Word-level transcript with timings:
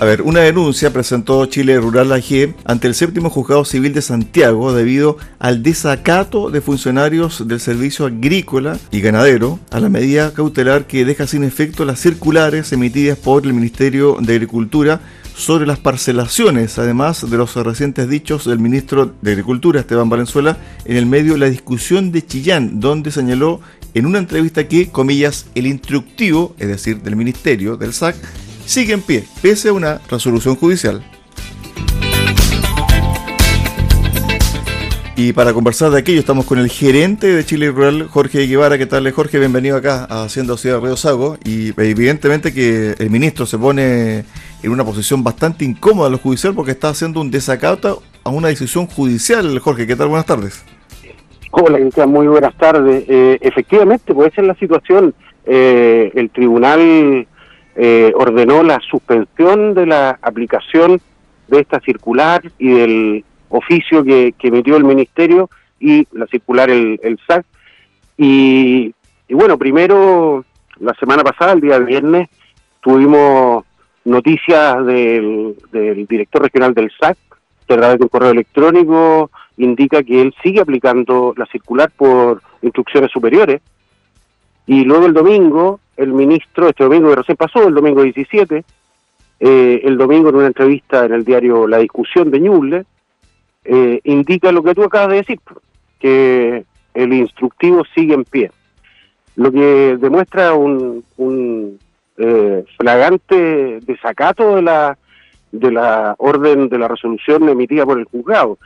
A 0.00 0.06
ver, 0.06 0.22
una 0.22 0.40
denuncia 0.40 0.92
presentó 0.92 1.46
Chile 1.46 1.78
Rural 1.78 2.10
AG 2.10 2.56
ante 2.64 2.88
el 2.88 2.96
séptimo 2.96 3.30
juzgado 3.30 3.64
civil 3.64 3.94
de 3.94 4.02
Santiago 4.02 4.72
debido 4.72 5.18
al 5.38 5.62
desacato 5.62 6.50
de 6.50 6.60
funcionarios 6.60 7.46
del 7.46 7.60
servicio 7.60 8.06
agrícola 8.06 8.76
y 8.90 9.00
ganadero 9.00 9.60
a 9.70 9.78
la 9.78 9.88
medida 9.88 10.34
cautelar 10.34 10.88
que 10.88 11.04
deja 11.04 11.28
sin 11.28 11.44
efecto 11.44 11.84
las 11.84 12.00
circulares 12.00 12.72
emitidas 12.72 13.16
por 13.18 13.46
el 13.46 13.54
Ministerio 13.54 14.16
de 14.20 14.32
Agricultura 14.32 15.00
sobre 15.36 15.64
las 15.64 15.78
parcelaciones, 15.78 16.76
además 16.78 17.28
de 17.30 17.36
los 17.36 17.54
recientes 17.54 18.08
dichos 18.08 18.46
del 18.46 18.58
ministro 18.58 19.14
de 19.22 19.30
Agricultura, 19.30 19.80
Esteban 19.80 20.10
Valenzuela, 20.10 20.58
en 20.84 20.96
el 20.96 21.06
medio 21.06 21.34
de 21.34 21.38
la 21.38 21.50
discusión 21.50 22.10
de 22.10 22.26
Chillán, 22.26 22.80
donde 22.80 23.12
señaló 23.12 23.60
en 23.94 24.06
una 24.06 24.18
entrevista 24.18 24.66
que, 24.66 24.88
comillas, 24.88 25.46
el 25.54 25.66
instructivo, 25.66 26.54
es 26.58 26.66
decir, 26.66 27.00
del 27.00 27.14
ministerio, 27.14 27.76
del 27.76 27.92
SAC, 27.92 28.16
sigue 28.66 28.92
en 28.94 29.02
pie, 29.02 29.24
pese 29.42 29.68
a 29.68 29.72
una 29.72 30.00
resolución 30.10 30.56
judicial. 30.56 31.02
Y 35.16 35.32
para 35.32 35.52
conversar 35.52 35.92
de 35.92 36.00
aquello 36.00 36.18
estamos 36.18 36.44
con 36.44 36.58
el 36.58 36.68
gerente 36.68 37.28
de 37.28 37.44
Chile 37.44 37.70
Rural, 37.70 38.08
Jorge 38.08 38.48
Guevara. 38.48 38.78
¿Qué 38.78 38.86
tal, 38.86 39.08
Jorge? 39.12 39.38
Bienvenido 39.38 39.76
acá 39.76 40.08
a 40.10 40.24
Hacienda 40.24 40.56
Ciudad 40.56 40.80
Río 40.80 40.96
Sago. 40.96 41.36
Y 41.44 41.68
evidentemente 41.80 42.52
que 42.52 42.96
el 42.98 43.10
ministro 43.10 43.46
se 43.46 43.56
pone 43.56 44.24
en 44.64 44.72
una 44.72 44.84
posición 44.84 45.22
bastante 45.22 45.64
incómoda 45.64 46.08
en 46.08 46.12
lo 46.12 46.18
judicial 46.18 46.52
porque 46.52 46.72
está 46.72 46.88
haciendo 46.88 47.20
un 47.20 47.30
desacato 47.30 48.02
a 48.24 48.30
una 48.30 48.48
decisión 48.48 48.88
judicial. 48.88 49.56
Jorge, 49.60 49.86
¿qué 49.86 49.94
tal? 49.94 50.08
Buenas 50.08 50.26
tardes. 50.26 50.64
Hola, 51.52 51.78
muy 52.08 52.26
buenas 52.26 52.56
tardes. 52.56 53.04
Eh, 53.06 53.38
efectivamente, 53.40 54.12
esa 54.12 54.40
es 54.40 54.46
la 54.48 54.54
situación. 54.56 55.14
Eh, 55.46 56.10
el 56.16 56.28
tribunal 56.30 57.28
eh, 57.76 58.12
ordenó 58.14 58.62
la 58.62 58.80
suspensión 58.80 59.74
de 59.74 59.86
la 59.86 60.18
aplicación 60.22 61.00
de 61.48 61.60
esta 61.60 61.80
circular 61.80 62.42
y 62.58 62.70
del 62.70 63.24
oficio 63.48 64.04
que, 64.04 64.34
emitió 64.42 64.76
el 64.76 64.84
ministerio 64.84 65.50
y 65.80 66.06
la 66.12 66.26
circular 66.26 66.70
el, 66.70 66.98
el 67.02 67.18
SAC. 67.26 67.44
Y, 68.16 68.94
bueno, 69.28 69.58
primero, 69.58 70.44
la 70.78 70.94
semana 70.94 71.22
pasada, 71.22 71.52
el 71.52 71.60
día 71.60 71.78
viernes, 71.78 72.28
tuvimos 72.80 73.64
noticias 74.04 74.84
del, 74.86 75.56
del 75.72 76.06
director 76.06 76.42
regional 76.42 76.74
del 76.74 76.92
SAC, 77.00 77.16
que 77.66 77.74
a 77.74 77.78
través 77.78 77.98
de 77.98 78.04
un 78.04 78.08
correo 78.08 78.30
electrónico 78.30 79.30
indica 79.56 80.02
que 80.02 80.20
él 80.20 80.34
sigue 80.42 80.60
aplicando 80.60 81.34
la 81.36 81.46
circular 81.46 81.90
por 81.90 82.42
instrucciones 82.62 83.10
superiores. 83.10 83.60
Y 84.66 84.84
luego 84.84 85.06
el 85.06 85.12
domingo 85.12 85.80
el 85.96 86.12
ministro, 86.12 86.68
este 86.68 86.84
domingo 86.84 87.10
que 87.10 87.16
recién 87.16 87.36
pasó, 87.36 87.66
el 87.66 87.74
domingo 87.74 88.02
17, 88.02 88.64
eh, 89.40 89.80
el 89.84 89.96
domingo 89.96 90.28
en 90.28 90.36
una 90.36 90.46
entrevista 90.46 91.04
en 91.04 91.12
el 91.12 91.24
diario 91.24 91.66
La 91.66 91.78
Discusión 91.78 92.30
de 92.30 92.40
Ñuble, 92.40 92.84
eh, 93.64 94.00
indica 94.04 94.52
lo 94.52 94.62
que 94.62 94.74
tú 94.74 94.84
acabas 94.84 95.10
de 95.10 95.16
decir, 95.16 95.40
que 95.98 96.64
el 96.94 97.12
instructivo 97.12 97.82
sigue 97.94 98.14
en 98.14 98.24
pie. 98.24 98.50
Lo 99.36 99.50
que 99.50 99.96
demuestra 99.98 100.54
un, 100.54 101.04
un 101.16 101.78
eh, 102.18 102.64
flagante 102.78 103.80
desacato 103.80 104.56
de 104.56 104.62
la, 104.62 104.96
de 105.50 105.72
la 105.72 106.14
orden 106.18 106.68
de 106.68 106.78
la 106.78 106.88
resolución 106.88 107.48
emitida 107.48 107.84
por 107.84 107.98
el 107.98 108.04
juzgado. 108.04 108.58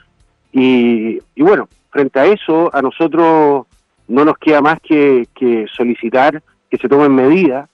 Y, 0.53 1.19
y 1.35 1.42
bueno, 1.42 1.69
frente 1.91 2.19
a 2.20 2.27
eso, 2.27 2.70
a 2.75 2.83
nosotros 2.83 3.67
no 4.09 4.25
nos 4.25 4.39
queda 4.39 4.61
más 4.61 4.81
que 4.81 5.27
solicitar 5.75 6.42
que 6.70 6.78
se 6.78 6.88
tomen 6.88 7.14
medidas 7.14 7.69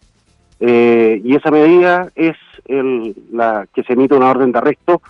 eh, 0.61 1.21
y 1.23 1.35
esa 1.35 1.51
medida 1.51 2.11
es 2.15 2.37
el, 2.67 3.15
la 3.33 3.67
que 3.75 3.83
se 3.83 3.95
emite 3.95 4.15
una 4.15 4.31
orden 4.31 4.53
de 4.53 4.59
arresto 4.59 5.03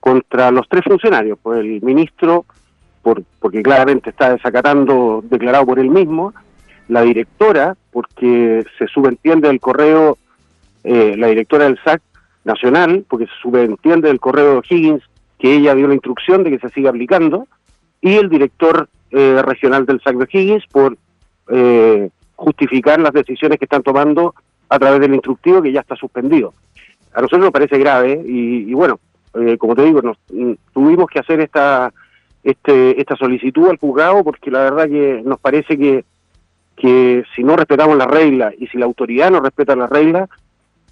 contra 0.00 0.50
los 0.50 0.68
tres 0.68 0.84
funcionarios, 0.84 1.38
pues 1.42 1.60
el 1.60 1.80
ministro, 1.82 2.44
por, 3.02 3.22
porque 3.38 3.62
claramente 3.62 4.10
está 4.10 4.32
desacatando 4.32 5.22
declarado 5.28 5.66
por 5.66 5.78
él 5.78 5.90
mismo, 5.90 6.32
la 6.88 7.02
directora, 7.02 7.76
porque 7.90 8.64
se 8.78 8.86
subentiende 8.88 9.48
del 9.48 9.60
correo, 9.60 10.18
eh, 10.84 11.14
la 11.16 11.28
directora 11.28 11.64
del 11.64 11.78
SAC 11.84 12.02
nacional, 12.44 13.04
porque 13.08 13.26
se 13.26 13.32
subentiende 13.40 14.08
del 14.08 14.20
correo 14.20 14.54
de 14.54 14.62
Higgins 14.68 15.02
que 15.38 15.54
ella 15.54 15.74
dio 15.74 15.88
la 15.88 15.94
instrucción 15.94 16.44
de 16.44 16.50
que 16.50 16.58
se 16.58 16.72
siga 16.74 16.90
aplicando, 16.90 17.46
y 18.00 18.14
el 18.14 18.28
director 18.28 18.88
eh, 19.10 19.42
regional 19.44 19.86
del 19.86 20.00
SAC 20.00 20.16
de 20.16 20.28
Higgins 20.32 20.64
por 20.72 20.96
eh, 21.48 22.10
justificar 22.42 23.00
las 23.00 23.12
decisiones 23.12 23.58
que 23.58 23.64
están 23.64 23.82
tomando 23.82 24.34
a 24.68 24.78
través 24.78 25.00
del 25.00 25.14
instructivo 25.14 25.62
que 25.62 25.72
ya 25.72 25.80
está 25.80 25.96
suspendido. 25.96 26.54
A 27.14 27.20
nosotros 27.20 27.42
nos 27.42 27.52
parece 27.52 27.78
grave 27.78 28.22
y, 28.24 28.72
bueno, 28.74 28.98
eh, 29.34 29.56
como 29.56 29.74
te 29.74 29.82
digo, 29.82 30.02
nos, 30.02 30.18
mm, 30.30 30.52
tuvimos 30.72 31.08
que 31.08 31.20
hacer 31.20 31.40
esta 31.40 31.92
este, 32.42 33.00
esta 33.00 33.14
solicitud 33.16 33.68
al 33.68 33.78
juzgado 33.78 34.24
porque 34.24 34.50
la 34.50 34.64
verdad 34.64 34.88
que 34.88 35.22
nos 35.24 35.38
parece 35.38 35.78
que, 35.78 36.04
que 36.74 37.22
si 37.36 37.44
no 37.44 37.54
respetamos 37.54 37.96
las 37.96 38.08
reglas 38.08 38.52
y 38.58 38.66
si 38.66 38.78
la 38.78 38.86
autoridad 38.86 39.30
no 39.30 39.40
respeta 39.40 39.76
las 39.76 39.88
reglas, 39.88 40.28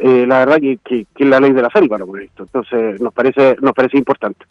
eh, 0.00 0.25
la 0.27 0.41
verdad 0.41 0.61
que, 0.61 0.78
que, 0.84 1.06
es 1.15 1.27
la 1.27 1.41
ley 1.41 1.53
de 1.53 1.62
la 1.62 1.71
selva 1.71 1.99
por 1.99 2.21
esto. 2.21 2.44
Entonces 2.44 3.00
nos 3.00 3.12
parece 3.12 3.56
nos 3.61 3.75
parece 3.75 3.99
importante. 3.99 4.47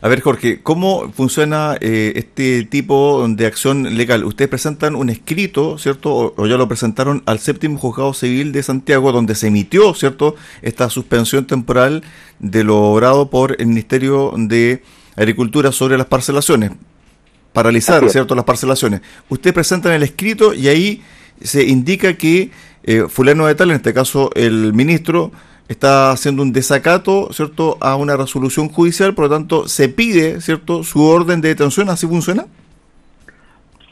A 0.00 0.08
ver, 0.08 0.20
Jorge, 0.20 0.60
¿cómo 0.62 1.10
funciona 1.12 1.76
eh, 1.80 2.12
este 2.16 2.64
tipo 2.64 3.26
de 3.26 3.46
acción 3.46 3.96
legal? 3.96 4.24
Ustedes 4.24 4.50
presentan 4.50 4.96
un 4.96 5.08
escrito, 5.08 5.78
¿cierto? 5.78 6.34
O, 6.36 6.46
ya 6.46 6.56
lo 6.56 6.68
presentaron 6.68 7.22
al 7.24 7.38
séptimo 7.38 7.78
juzgado 7.78 8.12
civil 8.12 8.52
de 8.52 8.62
Santiago, 8.62 9.12
donde 9.12 9.34
se 9.34 9.46
emitió, 9.46 9.94
¿cierto?, 9.94 10.36
esta 10.60 10.90
suspensión 10.90 11.46
temporal 11.46 12.02
de 12.38 12.64
lo 12.64 12.82
obrado 12.82 13.30
por 13.30 13.56
el 13.58 13.66
Ministerio 13.68 14.32
de 14.36 14.82
Agricultura 15.16 15.72
sobre 15.72 15.96
las 15.96 16.06
parcelaciones. 16.06 16.72
Paralizar, 17.54 18.06
¿cierto?, 18.10 18.34
las 18.34 18.44
parcelaciones. 18.44 19.00
Ustedes 19.30 19.54
presentan 19.54 19.92
el 19.92 20.02
escrito 20.02 20.52
y 20.52 20.68
ahí 20.68 21.02
se 21.40 21.64
indica 21.64 22.14
que 22.14 22.50
eh, 22.84 23.06
fulano 23.08 23.46
de 23.46 23.54
tal, 23.54 23.70
en 23.70 23.76
este 23.76 23.92
caso 23.92 24.30
el 24.34 24.72
ministro, 24.72 25.32
está 25.68 26.10
haciendo 26.10 26.42
un 26.42 26.52
desacato, 26.52 27.32
¿cierto?, 27.32 27.78
a 27.80 27.96
una 27.96 28.16
resolución 28.16 28.68
judicial, 28.68 29.14
por 29.14 29.24
lo 29.24 29.30
tanto, 29.30 29.66
se 29.68 29.88
pide, 29.88 30.40
¿cierto?, 30.40 30.82
su 30.82 31.02
orden 31.02 31.40
de 31.40 31.48
detención, 31.48 31.88
¿así 31.88 32.06
funciona? 32.06 32.46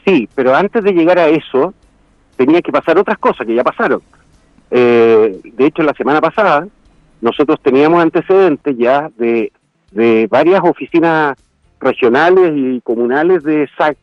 Sí, 0.05 0.29
pero 0.35 0.55
antes 0.55 0.83
de 0.83 0.91
llegar 0.91 1.17
a 1.17 1.27
eso, 1.27 1.73
tenía 2.35 2.61
que 2.61 2.71
pasar 2.71 2.97
otras 2.97 3.17
cosas 3.17 3.47
que 3.47 3.55
ya 3.55 3.63
pasaron. 3.63 4.01
Eh, 4.69 5.39
de 5.43 5.65
hecho, 5.65 5.81
la 5.81 5.93
semana 5.93 6.21
pasada, 6.21 6.67
nosotros 7.21 7.59
teníamos 7.61 8.01
antecedentes 8.01 8.75
ya 8.77 9.09
de, 9.17 9.51
de 9.91 10.27
varias 10.29 10.61
oficinas 10.63 11.37
regionales 11.79 12.53
y 12.55 12.81
comunales 12.81 13.43
de 13.43 13.69
SAC 13.77 13.97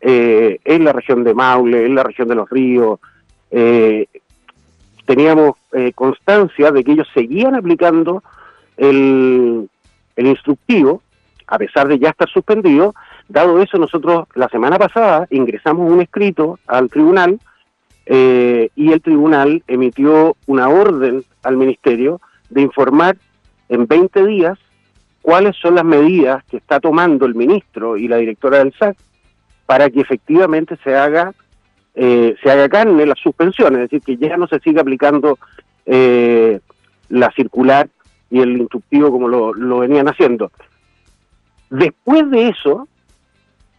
eh, 0.00 0.60
en 0.64 0.84
la 0.84 0.92
región 0.92 1.24
de 1.24 1.34
Maule, 1.34 1.86
en 1.86 1.94
la 1.94 2.04
región 2.04 2.28
de 2.28 2.34
los 2.34 2.48
ríos, 2.50 3.00
eh, 3.50 4.06
teníamos 5.06 5.56
eh, 5.72 5.92
constancia 5.94 6.70
de 6.70 6.84
que 6.84 6.92
ellos 6.92 7.08
seguían 7.14 7.54
aplicando 7.54 8.22
el, 8.76 9.68
instructivo, 10.16 11.02
a 11.46 11.58
pesar 11.58 11.88
de 11.88 11.98
ya 11.98 12.10
estar 12.10 12.28
suspendido. 12.28 12.94
Dado 13.28 13.62
eso, 13.62 13.78
nosotros 13.78 14.26
la 14.34 14.48
semana 14.48 14.78
pasada 14.78 15.26
ingresamos 15.30 15.90
un 15.90 16.00
escrito 16.00 16.58
al 16.66 16.90
tribunal 16.90 17.40
eh, 18.06 18.68
y 18.74 18.92
el 18.92 19.00
tribunal 19.00 19.62
emitió 19.66 20.36
una 20.46 20.68
orden 20.68 21.24
al 21.42 21.56
ministerio 21.56 22.20
de 22.50 22.62
informar 22.62 23.16
en 23.68 23.86
20 23.86 24.26
días 24.26 24.58
cuáles 25.22 25.56
son 25.56 25.74
las 25.74 25.84
medidas 25.84 26.44
que 26.44 26.56
está 26.56 26.80
tomando 26.80 27.26
el 27.26 27.34
ministro 27.34 27.96
y 27.96 28.08
la 28.08 28.16
directora 28.16 28.58
del 28.58 28.72
SAC 28.74 28.96
para 29.66 29.90
que 29.90 30.00
efectivamente 30.00 30.78
se 30.82 30.96
haga 30.96 31.32
eh, 32.00 32.36
se 32.40 32.48
haga 32.48 32.68
carne 32.68 33.04
la 33.06 33.16
suspensión, 33.16 33.74
es 33.74 33.90
decir, 33.90 34.00
que 34.02 34.16
ya 34.16 34.36
no 34.36 34.46
se 34.46 34.60
siga 34.60 34.82
aplicando 34.82 35.36
eh, 35.84 36.60
la 37.08 37.28
circular 37.32 37.88
y 38.30 38.38
el 38.38 38.56
instructivo 38.56 39.10
como 39.10 39.26
lo, 39.26 39.78
venían 39.80 40.06
haciendo. 40.06 40.52
Después 41.70 42.30
de 42.30 42.50
eso, 42.50 42.86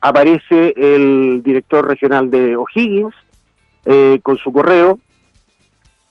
aparece 0.02 0.74
el 0.76 1.42
director 1.44 1.88
regional 1.88 2.30
de 2.30 2.58
O'Higgins 2.58 3.16
eh, 3.86 4.20
con 4.22 4.36
su 4.38 4.52
correo 4.52 5.00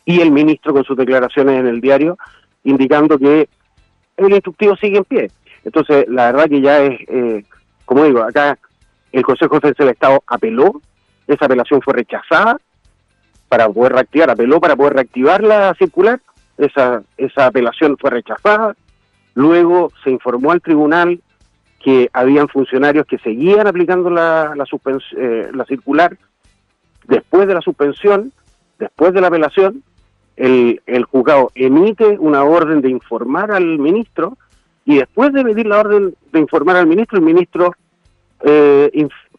y 0.06 0.22
el 0.22 0.30
ministro 0.30 0.72
con 0.72 0.84
sus 0.84 0.96
declaraciones 0.96 1.60
en 1.60 1.66
el 1.66 1.82
diario 1.82 2.16
indicando 2.64 3.18
que 3.18 3.50
el 4.16 4.32
instructivo 4.32 4.76
sigue 4.76 4.96
en 4.96 5.04
pie. 5.04 5.30
Entonces, 5.62 6.06
la 6.08 6.32
verdad 6.32 6.48
que 6.48 6.62
ya 6.62 6.78
es, 6.78 7.44
como 7.84 8.04
digo, 8.04 8.22
acá 8.22 8.58
el 9.12 9.22
Consejo 9.22 9.56
de 9.56 9.60
Defensa 9.60 9.84
del 9.84 9.92
Estado 9.92 10.22
apeló 10.26 10.80
esa 11.28 11.44
apelación 11.44 11.80
fue 11.82 11.94
rechazada 11.94 12.58
para 13.48 13.68
poder 13.68 13.92
reactivar, 13.92 14.30
apeló 14.30 14.60
para 14.60 14.76
poder 14.76 14.94
reactivar 14.94 15.42
la 15.42 15.74
circular, 15.74 16.20
esa, 16.56 17.02
esa 17.16 17.46
apelación 17.46 17.96
fue 17.98 18.10
rechazada, 18.10 18.74
luego 19.34 19.92
se 20.02 20.10
informó 20.10 20.50
al 20.50 20.60
tribunal 20.60 21.20
que 21.80 22.10
habían 22.12 22.48
funcionarios 22.48 23.06
que 23.06 23.18
seguían 23.18 23.66
aplicando 23.66 24.10
la, 24.10 24.54
la, 24.56 24.64
eh, 25.16 25.50
la 25.54 25.64
circular 25.64 26.16
después 27.06 27.46
de 27.46 27.54
la 27.54 27.60
suspensión, 27.60 28.32
después 28.78 29.12
de 29.14 29.20
la 29.20 29.28
apelación, 29.28 29.82
el, 30.36 30.82
el 30.86 31.04
juzgado 31.04 31.50
emite 31.54 32.18
una 32.18 32.44
orden 32.44 32.80
de 32.80 32.90
informar 32.90 33.50
al 33.50 33.78
ministro 33.78 34.36
y 34.84 34.98
después 34.98 35.32
de 35.32 35.40
emitir 35.40 35.66
la 35.66 35.80
orden 35.80 36.14
de 36.32 36.38
informar 36.38 36.76
al 36.76 36.86
ministro, 36.86 37.18
el 37.18 37.24
ministro 37.24 37.74
eh, 38.44 38.90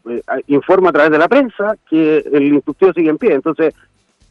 eh, 0.08 0.22
informa 0.46 0.90
a 0.90 0.92
través 0.92 1.10
de 1.10 1.18
la 1.18 1.28
prensa 1.28 1.76
que 1.88 2.24
el 2.32 2.52
instructivo 2.54 2.92
sigue 2.92 3.10
en 3.10 3.18
pie. 3.18 3.34
Entonces, 3.34 3.74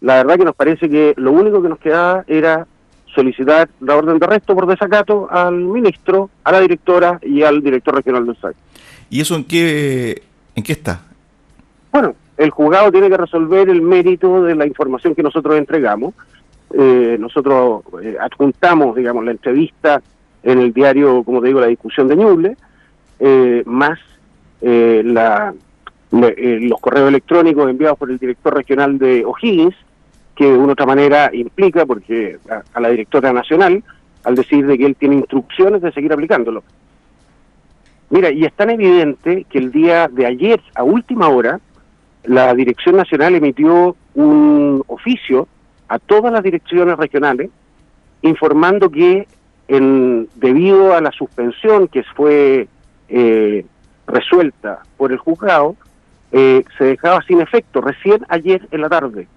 la 0.02 0.16
verdad 0.16 0.38
que 0.38 0.46
nos 0.46 0.56
parece 0.56 0.90
que 0.90 1.14
lo 1.18 1.32
único 1.32 1.62
que 1.62 1.70
nos 1.70 1.80
quedaba 1.80 2.24
era 2.28 2.66
solicitar 3.14 3.70
la 3.80 3.96
orden 3.96 4.20
de 4.20 4.26
arresto 4.26 4.56
por 4.56 4.68
desacato 4.68 5.28
al 5.30 5.56
ministro, 5.56 6.30
a 6.44 6.52
la 6.52 6.62
directora 6.62 7.20
y 7.22 7.44
al 7.44 7.62
director 7.62 7.96
regional 7.96 8.26
del 8.26 8.38
SAC. 8.38 8.56
¿Y 9.10 9.22
eso 9.22 9.36
en 9.36 9.44
qué, 9.44 10.22
en 10.56 10.64
qué 10.64 10.74
está? 10.74 11.02
Bueno, 11.92 12.16
el 12.38 12.52
juzgado 12.52 12.92
tiene 12.92 13.10
que 13.10 13.18
resolver 13.18 13.70
el 13.70 13.82
mérito 13.82 14.44
de 14.44 14.56
la 14.56 14.66
información 14.66 15.16
que 15.16 15.24
nosotros 15.24 15.58
entregamos. 15.58 16.14
Eh, 16.72 17.18
nosotros 17.20 17.84
eh, 18.04 18.16
adjuntamos, 18.20 18.96
digamos, 18.96 19.26
la 19.26 19.32
entrevista 19.32 20.02
en 20.44 20.60
el 20.60 20.72
diario, 20.72 21.24
como 21.24 21.42
te 21.42 21.48
digo, 21.48 21.60
la 21.60 21.68
discusión 21.68 22.08
de 22.08 22.16
Ñuble, 22.16 22.58
eh, 23.20 23.64
más 23.66 24.00
la, 24.62 25.54
los 26.12 26.82
correos 26.82 27.10
electrónicos 27.10 27.70
enviados 27.70 27.98
por 27.98 28.12
el 28.12 28.18
director 28.18 28.56
regional 28.56 28.98
de 28.98 29.24
O'Higgins, 29.26 29.76
que 30.36 30.46
de 30.46 30.58
una 30.58 30.74
otra 30.74 30.86
manera 30.86 31.30
implica, 31.34 31.86
porque 31.86 32.38
a, 32.74 32.80
la 32.80 32.90
directora 32.90 33.34
nacional, 33.34 33.84
al 34.24 34.36
decir 34.36 34.66
de 34.66 34.78
que 34.78 34.86
él 34.86 34.96
tiene 34.96 35.16
instrucciones 35.16 35.82
de 35.82 35.92
seguir 35.92 36.14
aplicándolo. 36.14 36.64
Mira, 38.10 38.32
y 38.32 38.44
es 38.44 38.54
tan 38.54 38.70
evidente 38.70 39.46
que 39.50 39.60
el 39.60 39.72
día 39.72 40.08
de 40.08 40.26
ayer, 40.26 40.62
a 40.76 40.84
última 40.84 41.28
hora, 41.30 41.60
la 42.24 42.54
Dirección 42.54 42.96
Nacional 42.96 43.36
emitió 43.36 43.96
un 44.16 44.84
oficio 44.88 45.48
a 45.88 46.00
todas 46.00 46.32
las 46.32 46.44
direcciones 46.44 46.98
regionales 46.98 47.50
informando 48.22 48.90
que 48.90 49.28
en, 49.68 50.28
debido 50.36 50.94
a 50.94 51.02
la 51.02 51.12
suspensión 51.12 51.88
que 51.88 52.04
fue 52.04 52.68
eh, 53.10 53.66
resuelta 54.10 54.80
por 54.98 55.12
el 55.12 55.18
juzgado, 55.18 55.76
eh, 56.32 56.64
se 56.78 56.84
dejaba 56.84 57.22
sin 57.24 57.42
efecto 57.42 57.82
recién 57.82 58.26
ayer 58.30 58.68
en 58.72 58.82
la 58.82 58.90
tarde, 58.90 59.28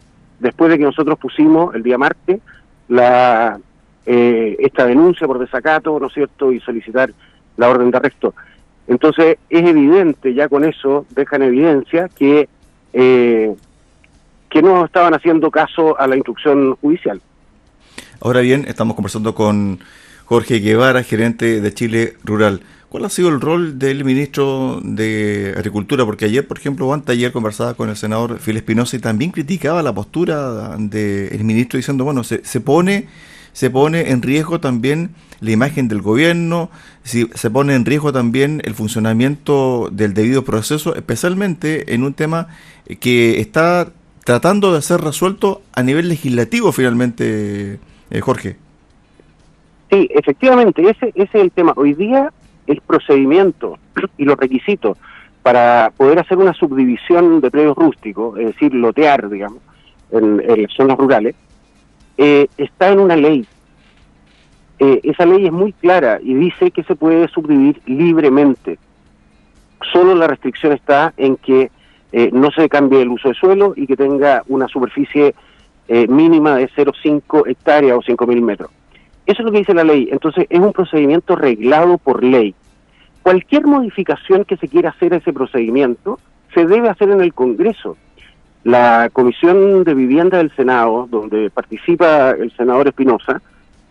después 0.41 0.71
de 0.71 0.79
que 0.79 0.85
nosotros 0.85 1.19
pusimos 1.19 1.75
el 1.75 1.83
día 1.83 1.99
martes 1.99 2.41
la, 2.89 3.59
eh, 4.05 4.57
esta 4.59 4.87
denuncia 4.87 5.27
por 5.27 5.39
desacato, 5.39 5.99
¿no 5.99 6.11
cierto?, 6.11 6.53
y 6.53 6.61
solicitar 6.61 7.13
la 7.57 7.69
orden 7.69 7.91
de 7.91 7.97
arresto. 7.97 8.35
Entonces, 8.89 9.39
es 9.49 9.69
evidente, 9.69 10.35
ya 10.35 10.49
con 10.49 10.65
eso 10.65 11.07
deja 11.11 11.37
en 11.37 11.43
evidencia 11.43 12.09
que, 12.09 12.49
eh, 12.93 13.55
que 14.51 14.63
no 14.63 14.85
estaban 14.85 15.15
haciendo 15.15 15.51
caso 15.51 15.99
a 15.99 16.07
la 16.07 16.17
instrucción 16.17 16.75
judicial. 16.77 17.21
Ahora 18.21 18.41
bien, 18.41 18.65
estamos 18.67 18.97
conversando 18.97 19.35
con 19.35 19.81
Jorge 20.25 20.61
Guevara, 20.61 21.03
gerente 21.03 21.61
de 21.61 21.75
Chile 21.75 22.15
Rural. 22.25 22.61
¿Cuál 22.93 23.07
ha 23.07 23.09
sido 23.09 23.31
el 23.31 23.41
rol 23.41 23.79
del 23.79 24.05
ministro 24.05 24.79
de 24.85 25.55
Agricultura? 25.57 26.05
Porque 26.05 26.27
ayer, 26.27 26.47
por 26.47 26.59
ejemplo, 26.59 26.93
antes 26.93 27.17
ayer 27.17 27.33
conversaba 27.33 27.73
con 27.73 27.89
el 27.89 27.97
senador 27.97 28.39
Phil 28.39 28.59
Espinosa 28.59 28.95
y 28.97 28.99
también 28.99 29.31
criticaba 29.31 29.83
la 29.83 29.95
postura 29.95 30.77
del 30.77 31.43
ministro 31.43 31.79
diciendo, 31.79 32.05
bueno, 32.05 32.23
se, 32.23 32.45
se 32.45 32.61
pone 32.61 33.09
se 33.55 33.71
pone 33.71 34.11
en 34.11 34.21
riesgo 34.21 34.61
también 34.61 35.15
la 35.41 35.53
imagen 35.53 35.89
del 35.89 36.03
gobierno, 36.03 36.69
se 37.03 37.51
pone 37.51 37.75
en 37.77 37.87
riesgo 37.87 38.13
también 38.13 38.61
el 38.63 38.75
funcionamiento 38.75 39.89
del 39.91 40.13
debido 40.13 40.45
proceso, 40.45 40.95
especialmente 40.95 41.95
en 41.95 42.03
un 42.03 42.13
tema 42.13 42.49
que 43.01 43.41
está 43.41 43.89
tratando 44.23 44.75
de 44.75 44.83
ser 44.83 45.01
resuelto 45.01 45.63
a 45.73 45.83
nivel 45.83 46.11
legislativo 46.11 46.73
finalmente, 46.73 47.79
eh, 48.11 48.21
Jorge. 48.21 48.57
Sí, 49.91 50.09
efectivamente, 50.11 50.83
ese 50.91 51.11
es 51.15 51.35
el 51.35 51.51
tema. 51.53 51.73
Hoy 51.77 51.95
día 51.95 52.31
el 52.67 52.81
procedimiento 52.81 53.79
y 54.17 54.25
los 54.25 54.37
requisitos 54.37 54.97
para 55.43 55.93
poder 55.97 56.21
hacer 56.21 56.39
una 56.39 56.55
subdivisión 56.55 57.41
de 57.41 57.51
predios 57.51 57.77
rústicos, 57.77 58.39
es 58.39 58.47
decir, 58.47 58.75
lotear, 58.75 59.29
digamos, 59.29 59.59
en, 60.13 60.37
las 60.37 60.73
zonas 60.73 60.97
rurales, 60.97 61.35
eh, 62.17 62.47
está 62.57 62.91
en 62.91 63.01
una 63.01 63.17
ley. 63.17 63.45
Eh, 64.79 65.01
esa 65.03 65.27
ley 65.27 65.47
es 65.47 65.53
muy 65.53 65.73
clara 65.73 66.21
y 66.23 66.35
dice 66.35 66.71
que 66.71 66.85
se 66.85 66.95
puede 66.95 67.27
subdividir 67.29 67.81
libremente. 67.87 68.79
Solo 69.93 70.15
la 70.15 70.29
restricción 70.29 70.73
está 70.73 71.13
en 71.17 71.37
que 71.37 71.71
eh, 72.13 72.31
no 72.33 72.51
se 72.53 72.69
cambie 72.69 73.03
el 73.03 73.09
uso 73.09 73.29
de 73.29 73.35
suelo 73.35 73.75
y 73.77 73.87
que 73.87 73.97
tenga 73.97 74.43
una 74.49 74.69
superficie 74.69 75.35
mínima 76.09 76.57
de 76.57 76.71
0,5 76.71 77.47
hectáreas 77.47 77.99
o 77.99 78.01
5.000 78.01 78.41
metros. 78.41 78.71
Eso 79.27 79.43
es 79.43 79.45
lo 79.47 79.53
que 79.53 79.59
dice 79.59 79.75
la 79.75 79.85
ley. 79.85 80.09
Entonces 80.11 80.47
es 80.49 80.61
un 80.61 80.73
procedimiento 80.73 81.37
reglado 81.37 81.99
por 81.99 82.25
ley. 82.25 82.55
Cualquier 83.23 83.67
modificación 83.67 84.45
que 84.45 84.57
se 84.57 84.69
quiera 84.69 84.91
hacer 84.91 85.15
a 85.15 85.19
ese 85.19 85.33
procedimiento 85.33 86.19
se 86.55 86.67
debe 86.67 86.89
hacer 86.89 87.11
en 87.11 87.21
el 87.21 87.33
Congreso. 87.33 87.97
La 88.65 89.11
Comisión 89.13 89.85
de 89.85 89.95
Vivienda 89.95 90.39
del 90.39 90.55
Senado, 90.55 91.09
donde 91.11 91.51
participa 91.51 92.31
el 92.31 92.53
senador 92.57 92.89
Espinosa 92.89 93.41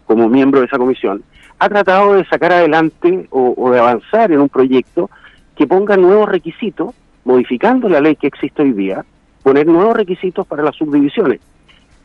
como 0.05 0.29
miembro 0.29 0.59
de 0.59 0.65
esa 0.65 0.77
comisión, 0.77 1.23
ha 1.59 1.69
tratado 1.69 2.15
de 2.15 2.25
sacar 2.25 2.51
adelante 2.51 3.27
o, 3.29 3.69
de 3.71 3.79
avanzar 3.79 4.31
en 4.31 4.41
un 4.41 4.49
proyecto 4.49 5.09
que 5.55 5.67
ponga 5.67 5.95
nuevos 5.95 6.27
requisitos, 6.27 6.95
modificando 7.23 7.87
la 7.87 8.01
ley 8.01 8.15
que 8.15 8.27
existe 8.27 8.63
hoy 8.63 8.73
día, 8.73 9.05
poner 9.43 9.67
nuevos 9.67 9.95
requisitos 9.95 10.47
para 10.47 10.63
las 10.63 10.75
subdivisiones, 10.75 11.39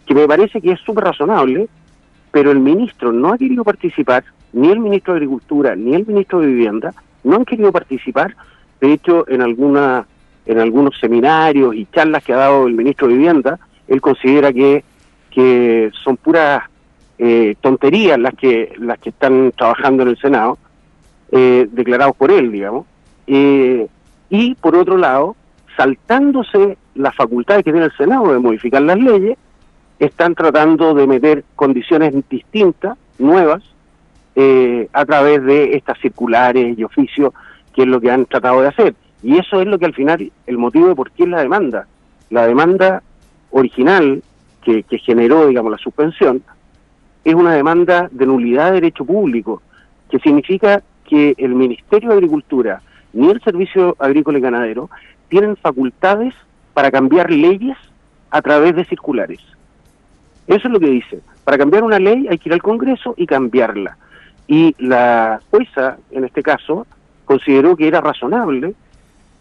que 0.05 0.15
me 0.15 0.29
parece 0.29 0.61
que 0.61 0.73
es 0.73 0.81
súper 0.81 1.05
razonable, 1.05 1.69
pero 2.37 2.51
el 2.51 2.61
ministro 2.61 3.13
no 3.13 3.33
ha 3.33 3.39
querido 3.39 3.65
participar, 3.65 4.23
ni 4.53 4.69
el 4.69 4.79
ministro 4.79 5.15
de 5.15 5.21
Agricultura, 5.21 5.75
ni 5.75 5.95
el 5.95 6.07
ministro 6.07 6.41
de 6.41 6.49
Vivienda, 6.49 6.93
no 7.25 7.37
han 7.37 7.47
querido 7.47 7.73
participar, 7.73 8.37
de 8.79 8.93
hecho, 8.93 9.27
en 9.27 9.41
alguna 9.41 10.07
en 10.45 10.59
algunos 10.59 10.99
seminarios 11.01 11.75
y 11.75 11.87
charlas 11.87 12.23
que 12.23 12.35
ha 12.35 12.37
dado 12.37 12.67
el 12.67 12.75
ministro 12.75 13.09
de 13.09 13.15
Vivienda, 13.15 13.59
él 13.89 14.03
considera 14.03 14.53
que, 14.53 14.85
que 15.31 15.91
son 16.05 16.19
puras 16.19 16.65
eh, 17.17 17.55
tonterías 17.63 18.19
las 18.19 18.35
que, 18.35 18.75
las 18.81 18.99
que 18.99 19.09
están 19.09 19.51
trabajando 19.57 20.03
en 20.03 20.11
el 20.11 20.19
Senado, 20.19 20.59
eh, 21.33 21.67
declarados 21.73 22.17
por 22.17 22.31
él, 22.31 22.53
digamos. 22.53 22.85
Eh, 23.27 23.89
y 24.29 24.55
por 24.57 24.77
otro 24.77 24.99
lado, 24.99 25.37
saltándose 25.75 26.77
las 26.97 27.17
facultades 27.17 27.65
que 27.65 27.73
tiene 27.73 27.87
el 27.87 27.97
Senado 27.97 28.31
de 28.31 28.41
modificar 28.41 28.83
las 28.83 28.99
leyes, 28.99 29.39
están 29.99 30.35
tratando 30.35 30.95
de 30.95 31.07
meter 31.07 31.45
condiciones 31.55 32.15
distintas, 32.29 32.97
nuevas, 33.19 33.63
a 34.93 35.05
través 35.07 35.43
de 35.45 35.77
estas 35.77 35.99
circulares 35.99 36.79
y 36.79 36.85
oficios, 36.85 37.33
que 37.75 37.83
es 37.83 37.89
lo 37.89 38.01
que 38.01 38.11
han 38.11 38.27
tratado 38.27 38.61
de 38.61 38.69
hacer. 38.69 38.95
Y 39.23 39.39
eso 39.39 39.61
es 39.61 39.67
lo 39.67 39.79
que 39.79 39.87
al 39.87 39.95
final, 39.95 40.31
el 40.47 40.59
motivo 40.59 40.89
de 40.89 40.95
por 40.95 41.11
qué 41.11 41.23
es 41.23 41.29
la 41.29 41.41
demanda. 41.41 41.87
La 42.29 42.47
demanda 42.47 43.03
original 43.51 44.23
que, 44.63 44.85
generó, 44.99 45.47
digamos, 45.47 45.71
la 45.71 45.79
suspensión, 45.79 46.43
es 47.25 47.35
una 47.35 47.55
demanda 47.55 48.09
de 48.11 48.27
nulidad 48.27 48.67
de 48.67 48.81
derecho 48.81 49.05
público, 49.05 49.63
que 50.11 50.19
significa 50.19 50.83
que 51.05 51.35
el 51.39 51.55
Ministerio 51.55 52.11
de 52.11 52.17
Agricultura 52.17 52.83
ni 53.13 53.31
el 53.31 53.41
Servicio 53.41 53.97
Agrícola 53.99 54.39
y 54.39 54.43
Ganadero 54.43 54.91
tienen 55.29 55.57
facultades 55.57 56.35
para 56.75 56.91
cambiar 56.91 57.31
leyes 57.31 57.77
a 58.31 58.43
través 58.43 58.77
de 58.77 58.85
circulares. 58.85 59.41
Eso 60.47 60.69
es 60.69 60.73
lo 60.73 60.81
que 60.81 60.91
dice. 60.91 61.21
Para 61.45 61.59
cambiar 61.59 61.85
una 61.85 61.99
ley 61.99 62.27
hay 62.29 62.39
que 62.39 62.49
ir 62.49 62.53
al 62.53 62.63
Congreso 62.63 63.15
y 63.17 63.27
cambiarla. 63.27 63.97
Y 64.49 64.75
la 64.79 65.41
jueza, 65.51 65.99
en 66.11 66.25
este 66.25 66.43
caso, 66.43 66.87
consideró 67.25 67.77
que 67.77 67.89
era 67.89 68.01
razonable 68.01 68.75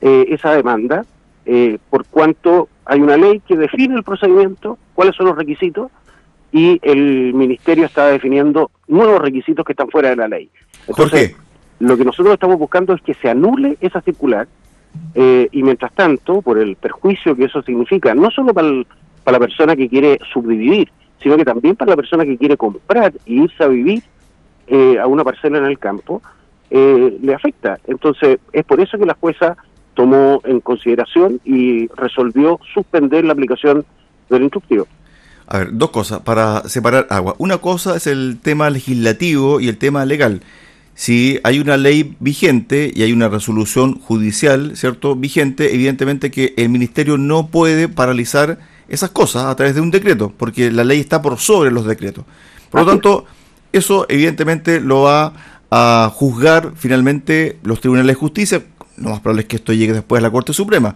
eh, 0.02 0.26
esa 0.30 0.52
demanda, 0.52 1.06
eh, 1.46 1.78
por 1.90 2.06
cuanto 2.06 2.70
hay 2.86 3.00
una 3.02 3.18
ley 3.18 3.40
que 3.48 3.56
define 3.56 3.96
el 3.96 4.04
procedimiento, 4.04 4.78
cuáles 4.94 5.16
son 5.16 5.28
los 5.28 5.38
requisitos, 5.38 5.92
y 6.52 6.80
el 6.82 7.34
ministerio 7.34 7.86
está 7.86 8.08
definiendo 8.08 8.72
nuevos 8.88 9.22
requisitos 9.22 9.66
que 9.66 9.74
están 9.74 9.90
fuera 9.90 10.10
de 10.10 10.16
la 10.16 10.28
ley. 10.28 10.50
Entonces, 10.88 11.36
lo 11.80 11.98
que 11.98 12.06
nosotros 12.06 12.34
estamos 12.34 12.58
buscando 12.58 12.94
es 12.94 13.02
que 13.02 13.14
se 13.16 13.30
anule 13.30 13.78
esa 13.82 14.02
circular, 14.02 14.48
eh, 15.14 15.50
y 15.52 15.64
mientras 15.64 15.92
tanto, 15.94 16.42
por 16.42 16.58
el 16.58 16.76
perjuicio 16.78 17.36
que 17.36 17.46
eso 17.46 17.62
significa, 17.62 18.16
no 18.16 18.32
solo 18.32 18.54
para, 18.54 18.70
para 19.26 19.38
la 19.38 19.46
persona 19.46 19.76
que 19.76 19.90
quiere 19.90 20.18
subdividir, 20.32 20.90
sino 21.22 21.36
que 21.36 21.44
también 21.44 21.76
para 21.76 21.90
la 21.90 21.98
persona 21.98 22.24
que 22.24 22.38
quiere 22.38 22.56
comprar 22.56 23.12
y 23.26 23.42
irse 23.44 23.62
a 23.62 23.68
vivir 23.68 24.02
a 25.02 25.08
una 25.08 25.26
parcela 25.26 25.58
en 25.58 25.66
el 25.66 25.78
campo, 25.78 26.22
le 26.70 27.34
afecta. 27.34 27.80
Entonces, 27.88 28.40
es 28.54 28.64
por 28.64 28.80
eso 28.80 28.98
que 28.98 29.06
la 29.06 29.16
jueza 29.16 29.58
tomó 29.96 30.42
en 30.46 30.60
consideración 30.62 31.42
y 31.44 31.88
resolvió 31.88 32.60
suspender 32.74 33.26
la 33.26 33.34
aplicación 33.34 33.86
del 34.30 34.44
instructivo. 34.44 34.88
A 35.48 35.60
ver, 35.60 35.70
dos 35.72 35.92
cosas 35.92 36.22
para 36.22 36.68
separar 36.70 37.08
agua. 37.10 37.36
Una 37.38 37.58
cosa 37.58 37.96
es 37.96 38.08
el 38.08 38.40
tema 38.42 38.70
legislativo 38.70 39.60
y 39.60 39.70
el 39.70 39.78
tema 39.78 40.06
legal. 40.06 40.42
Si 40.96 41.40
hay 41.44 41.60
una 41.60 41.78
ley 41.78 42.16
vigente 42.20 42.92
y 42.94 43.04
hay 43.04 43.12
una 43.12 43.30
resolución 43.30 44.00
judicial, 44.00 44.76
¿cierto? 44.76 45.16
Vigente, 45.16 45.74
evidentemente 45.76 46.32
que 46.32 46.54
el 46.58 46.70
ministerio 46.70 47.18
no 47.18 47.48
puede 47.48 47.88
paralizar 47.90 48.60
esas 48.88 49.10
cosas 49.12 49.46
a 49.46 49.56
través 49.56 49.76
de 49.76 49.82
un 49.82 49.92
decreto, 49.92 50.34
porque 50.36 50.72
la 50.72 50.84
ley 50.84 51.00
está 51.00 51.22
por 51.22 51.40
sobre 51.40 51.72
los 51.72 51.86
decretos. 51.86 52.26
Por 52.70 52.82
lo 52.82 52.88
tanto, 52.88 53.26
eso 53.72 54.06
evidentemente 54.10 54.80
lo 54.80 55.04
va 55.04 55.34
a 55.72 56.12
juzgar 56.14 56.74
finalmente 56.76 57.60
los 57.64 57.82
tribunales 57.82 58.16
de 58.16 58.20
justicia. 58.20 58.64
Lo 58.98 59.10
más 59.10 59.20
probable 59.20 59.42
es 59.42 59.48
que 59.48 59.58
esto 59.58 59.74
llegue 59.74 59.94
después 59.94 60.20
a 60.20 60.24
la 60.24 60.32
Corte 60.32 60.54
Suprema. 60.54 60.96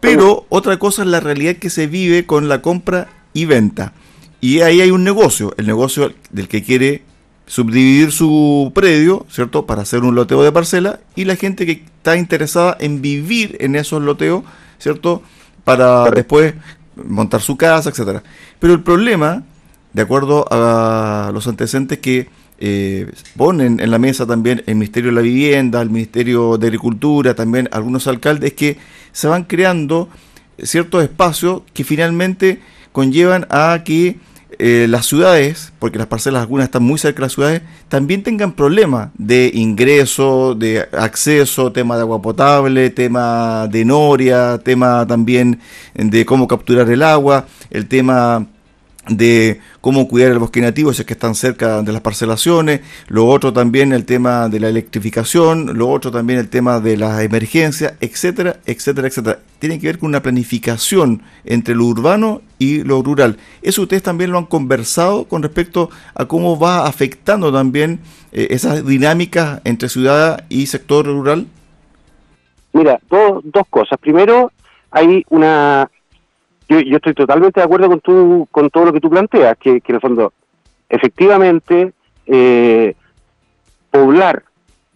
Pero 0.00 0.46
otra 0.48 0.78
cosa 0.78 1.02
es 1.02 1.08
la 1.08 1.20
realidad 1.20 1.56
que 1.56 1.70
se 1.70 1.86
vive 1.86 2.26
con 2.26 2.48
la 2.48 2.62
compra 2.62 3.08
y 3.32 3.44
venta. 3.44 3.92
Y 4.40 4.60
ahí 4.60 4.80
hay 4.80 4.90
un 4.90 5.04
negocio, 5.04 5.54
el 5.56 5.66
negocio 5.66 6.12
del 6.30 6.48
que 6.48 6.62
quiere 6.62 7.02
subdividir 7.46 8.12
su 8.12 8.72
predio, 8.74 9.26
¿cierto? 9.30 9.66
Para 9.66 9.82
hacer 9.82 10.02
un 10.02 10.14
loteo 10.14 10.42
de 10.42 10.52
parcela 10.52 11.00
y 11.14 11.24
la 11.24 11.36
gente 11.36 11.64
que 11.64 11.72
está 11.96 12.16
interesada 12.16 12.76
en 12.80 13.00
vivir 13.00 13.56
en 13.60 13.76
esos 13.76 14.02
loteos, 14.02 14.42
¿cierto? 14.78 15.22
Para 15.64 16.10
después 16.10 16.54
montar 16.96 17.40
su 17.40 17.56
casa, 17.56 17.90
etcétera. 17.90 18.22
Pero 18.58 18.72
el 18.72 18.82
problema, 18.82 19.44
de 19.92 20.02
acuerdo 20.02 20.44
a 20.50 21.30
los 21.32 21.46
antecedentes 21.46 21.98
que 21.98 22.28
eh, 22.58 23.12
ponen 23.36 23.80
en 23.80 23.90
la 23.90 23.98
mesa 23.98 24.26
también 24.26 24.62
el 24.66 24.76
Ministerio 24.76 25.10
de 25.10 25.16
la 25.16 25.20
Vivienda, 25.20 25.82
el 25.82 25.90
Ministerio 25.90 26.56
de 26.56 26.66
Agricultura, 26.66 27.34
también 27.34 27.68
algunos 27.70 28.06
alcaldes, 28.06 28.54
que 28.54 28.78
se 29.12 29.28
van 29.28 29.44
creando 29.44 30.08
ciertos 30.62 31.02
espacios 31.02 31.62
que 31.74 31.84
finalmente 31.84 32.60
conllevan 32.92 33.46
a 33.50 33.82
que 33.84 34.18
eh, 34.58 34.86
las 34.88 35.06
ciudades, 35.06 35.72
porque 35.78 35.98
las 35.98 36.06
parcelas 36.06 36.42
algunas 36.42 36.66
están 36.66 36.82
muy 36.82 36.98
cerca 36.98 37.16
de 37.16 37.22
las 37.22 37.32
ciudades, 37.32 37.62
también 37.88 38.22
tengan 38.22 38.52
problemas 38.52 39.10
de 39.18 39.50
ingreso, 39.52 40.54
de 40.54 40.88
acceso, 40.92 41.72
tema 41.72 41.96
de 41.96 42.02
agua 42.02 42.22
potable, 42.22 42.90
tema 42.90 43.68
de 43.68 43.84
noria, 43.84 44.58
tema 44.58 45.06
también 45.06 45.60
de 45.94 46.24
cómo 46.24 46.48
capturar 46.48 46.88
el 46.88 47.02
agua, 47.02 47.46
el 47.70 47.86
tema 47.86 48.46
de 49.08 49.60
cómo 49.80 50.08
cuidar 50.08 50.32
el 50.32 50.38
bosque 50.38 50.60
nativo 50.60 50.92
si 50.92 51.02
es 51.02 51.06
que 51.06 51.12
están 51.12 51.34
cerca 51.34 51.82
de 51.82 51.92
las 51.92 52.00
parcelaciones, 52.00 52.80
lo 53.08 53.26
otro 53.26 53.52
también 53.52 53.92
el 53.92 54.04
tema 54.04 54.48
de 54.48 54.60
la 54.60 54.68
electrificación, 54.68 55.78
lo 55.78 55.88
otro 55.88 56.10
también 56.10 56.38
el 56.38 56.48
tema 56.48 56.80
de 56.80 56.96
las 56.96 57.22
emergencias, 57.22 57.94
etcétera, 58.00 58.56
etcétera, 58.66 59.08
etcétera. 59.08 59.38
Tiene 59.58 59.78
que 59.78 59.86
ver 59.86 59.98
con 59.98 60.08
una 60.08 60.22
planificación 60.22 61.22
entre 61.44 61.74
lo 61.74 61.84
urbano 61.84 62.42
y 62.58 62.82
lo 62.82 63.02
rural. 63.02 63.38
Eso 63.62 63.82
ustedes 63.82 64.02
también 64.02 64.32
lo 64.32 64.38
han 64.38 64.46
conversado 64.46 65.24
con 65.24 65.42
respecto 65.42 65.90
a 66.14 66.26
cómo 66.26 66.58
va 66.58 66.86
afectando 66.86 67.52
también 67.52 68.00
eh, 68.32 68.48
esas 68.50 68.84
dinámicas 68.84 69.60
entre 69.64 69.88
ciudad 69.88 70.44
y 70.48 70.66
sector 70.66 71.06
rural. 71.06 71.46
Mira, 72.72 73.00
dos 73.08 73.66
cosas. 73.70 73.98
Primero, 73.98 74.52
hay 74.90 75.24
una 75.30 75.90
yo, 76.68 76.80
yo 76.80 76.96
estoy 76.96 77.14
totalmente 77.14 77.60
de 77.60 77.64
acuerdo 77.64 77.88
con, 77.88 78.00
tu, 78.00 78.48
con 78.50 78.70
todo 78.70 78.86
lo 78.86 78.92
que 78.92 79.00
tú 79.00 79.08
planteas, 79.08 79.56
que, 79.58 79.80
que 79.80 79.92
en 79.92 79.96
el 79.96 80.00
fondo, 80.00 80.32
efectivamente, 80.88 81.92
eh, 82.26 82.94
poblar 83.90 84.42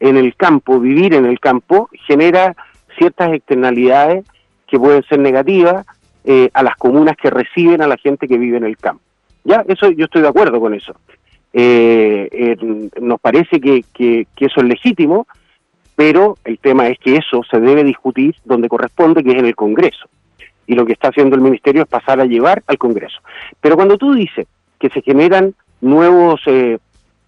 en 0.01 0.17
el 0.17 0.35
campo, 0.35 0.81
vivir 0.81 1.15
en 1.15 1.27
el 1.27 1.39
campo, 1.39 1.89
genera 2.07 2.57
ciertas 2.99 3.33
externalidades 3.33 4.25
que 4.67 4.79
pueden 4.79 5.03
ser 5.05 5.21
negativas 5.21 5.87
eh, 6.25 6.51
a 6.53 6.63
las 6.63 6.77
comunas 6.77 7.17
que 7.17 7.31
reciben 7.31 7.83
a 7.83 7.87
la 7.87 7.97
gente 7.97 8.27
que 8.27 8.39
vive 8.39 8.57
en 8.57 8.65
el 8.65 8.77
campo. 8.77 9.03
Ya, 9.45 9.65
eso 9.69 9.91
yo 9.91 10.07
estoy 10.07 10.23
de 10.23 10.29
acuerdo 10.29 10.61
con 10.61 10.75
eso. 10.75 10.95
Eh, 11.53 12.57
nos 13.01 13.21
parece 13.21 13.61
que, 13.61 13.85
que, 13.95 14.27
que, 14.37 14.47
eso 14.47 14.61
es 14.61 14.67
legítimo, 14.67 15.27
pero 15.97 16.37
el 16.45 16.59
tema 16.59 16.89
es 16.89 16.99
que 16.99 17.17
eso 17.17 17.43
se 17.49 17.59
debe 17.61 17.85
discutir 17.85 18.35
donde 18.45 18.69
corresponde, 18.69 19.25
que 19.25 19.31
es 19.31 19.39
en 19.39 19.47
el 19.47 19.57
Congreso 19.57 20.09
y 20.71 20.77
lo 20.77 20.87
que 20.87 20.93
está 20.93 21.09
haciendo 21.09 21.35
el 21.35 21.43
Ministerio 21.43 21.83
es 21.83 21.89
pasar 21.89 22.21
a 22.21 22.27
llevar 22.27 22.63
al 22.69 22.79
Congreso. 22.79 23.19
Pero 23.61 23.75
cuando 23.75 23.99
tú 23.99 24.15
dices 24.15 24.47
que 24.79 24.89
se 24.89 25.03
generan 25.03 25.53
nuevos 25.81 26.41
eh, 26.47 26.79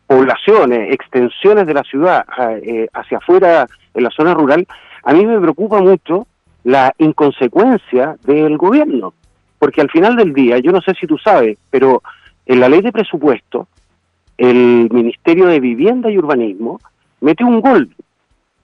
poblaciones, 0.07 0.93
extensiones 0.93 1.67
de 1.67 1.75
la 1.75 1.83
ciudad 1.83 2.25
eh, 2.63 2.87
hacia 2.93 3.19
afuera 3.19 3.67
en 3.95 4.05
la 4.05 4.11
zona 4.11 4.33
rural, 4.33 4.65
a 5.03 5.13
mí 5.13 5.27
me 5.27 5.41
preocupa 5.41 5.81
mucho 5.81 6.29
la 6.63 6.95
inconsecuencia 6.99 8.15
del 8.23 8.57
gobierno, 8.59 9.13
porque 9.59 9.81
al 9.81 9.91
final 9.91 10.15
del 10.15 10.33
día, 10.33 10.59
yo 10.59 10.71
no 10.71 10.81
sé 10.81 10.95
si 10.95 11.09
tú 11.09 11.19
sabes, 11.19 11.59
pero 11.69 12.01
en 12.47 12.61
la 12.61 12.69
ley 12.69 12.81
de 12.81 12.93
presupuesto, 12.93 13.67
el 14.39 14.89
Ministerio 14.93 15.47
de 15.47 15.59
Vivienda 15.59 16.13
y 16.13 16.19
Urbanismo 16.19 16.79
metió 17.21 17.49
un 17.49 17.61
gol. 17.61 17.93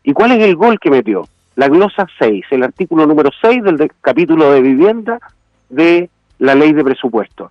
¿Y 0.05 0.13
cuál 0.13 0.31
es 0.33 0.45
el 0.45 0.55
gol 0.55 0.79
que 0.79 0.91
metió? 0.91 1.27
La 1.59 1.69
glosa 1.69 2.07
6, 2.21 2.45
el 2.53 2.63
artículo 2.63 3.05
número 3.05 3.31
6 3.43 3.65
del 3.65 3.91
capítulo 4.01 4.53
de 4.53 4.63
vivienda 4.63 5.19
de 5.69 6.09
la 6.39 6.55
ley 6.55 6.73
de 6.73 6.85
presupuesto. 6.85 7.51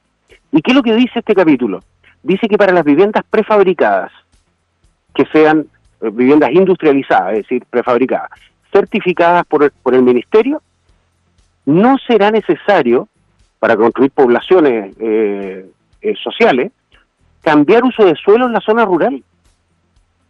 ¿Y 0.49 0.61
qué 0.61 0.71
es 0.71 0.77
lo 0.77 0.81
que 0.81 0.95
dice 0.95 1.19
este 1.19 1.35
capítulo? 1.35 1.83
Dice 2.23 2.47
que 2.47 2.57
para 2.57 2.71
las 2.71 2.85
viviendas 2.85 3.25
prefabricadas, 3.29 4.13
que 5.13 5.25
sean 5.25 5.65
eh, 5.99 6.09
viviendas 6.09 6.53
industrializadas, 6.53 7.33
es 7.33 7.39
decir, 7.39 7.65
prefabricadas, 7.69 8.29
certificadas 8.71 9.45
por 9.45 9.63
el, 9.63 9.71
por 9.83 9.93
el 9.93 10.03
Ministerio, 10.03 10.61
no 11.65 11.97
será 11.97 12.31
necesario, 12.31 13.09
para 13.59 13.75
construir 13.75 14.11
poblaciones 14.11 14.95
eh, 15.01 15.69
eh, 16.01 16.13
sociales, 16.23 16.71
cambiar 17.41 17.83
uso 17.83 18.05
de 18.05 18.15
suelo 18.15 18.45
en 18.45 18.53
la 18.53 18.61
zona 18.61 18.85
rural. 18.85 19.21